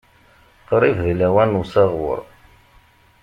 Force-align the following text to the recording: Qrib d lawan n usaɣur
Qrib 0.67 0.97
d 1.05 1.07
lawan 1.19 1.49
n 1.55 1.59
usaɣur 1.61 2.19